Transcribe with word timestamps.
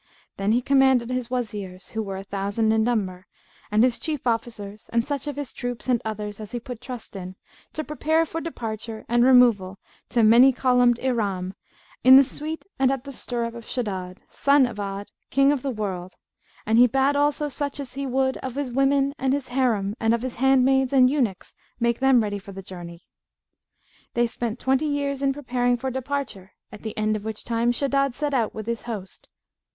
Then 0.37 0.51
he 0.51 0.63
commanded 0.63 1.11
his 1.11 1.29
Wazirs, 1.29 1.89
who 1.91 2.01
were 2.01 2.17
a 2.17 2.23
thousand 2.23 2.71
in 2.71 2.83
number, 2.83 3.27
and 3.69 3.83
his 3.83 3.99
Chief 3.99 4.25
Officers 4.25 4.89
and 4.91 5.05
such 5.05 5.27
of 5.27 5.35
his 5.35 5.53
troops 5.53 5.87
and 5.87 6.01
others 6.03 6.39
as 6.39 6.53
he 6.53 6.59
put 6.59 6.81
trust 6.81 7.15
in, 7.15 7.35
to 7.73 7.83
prepare 7.83 8.25
for 8.25 8.41
departure 8.41 9.05
and 9.07 9.23
removal 9.23 9.77
to 10.09 10.23
Many 10.23 10.53
columned 10.53 10.97
Iram, 10.99 11.53
in 12.03 12.17
the 12.17 12.23
suite 12.23 12.65
and 12.79 12.89
at 12.89 13.03
the 13.03 13.11
stirrup 13.11 13.53
of 13.53 13.67
Shaddad, 13.67 14.23
son 14.27 14.65
of 14.65 14.79
Ad, 14.79 15.11
King 15.29 15.51
of 15.51 15.61
the 15.61 15.69
World; 15.69 16.13
and 16.65 16.79
he 16.79 16.87
bade 16.87 17.15
also 17.15 17.47
such 17.47 17.79
as 17.79 17.93
he 17.93 18.07
would 18.07 18.37
of 18.37 18.55
his 18.55 18.71
women 18.71 19.13
and 19.19 19.33
his 19.33 19.49
Harim 19.49 19.95
and 19.99 20.15
of 20.15 20.23
his 20.23 20.33
handmaids 20.37 20.93
and 20.93 21.11
eunuchs 21.11 21.53
make 21.79 21.99
them 21.99 22.23
ready 22.23 22.39
for 22.39 22.53
the 22.53 22.63
journey. 22.63 23.03
They 24.15 24.25
spent 24.25 24.57
twenty 24.57 24.87
years 24.87 25.21
in 25.21 25.31
preparing 25.31 25.77
for 25.77 25.91
departure, 25.91 26.53
at 26.71 26.81
the 26.81 26.97
end 26.97 27.15
of 27.15 27.23
which 27.23 27.43
time 27.43 27.71
Shaddad 27.71 28.15
set 28.15 28.33
out 28.33 28.55
with 28.55 28.65
his 28.65 28.81
host. 28.89 29.29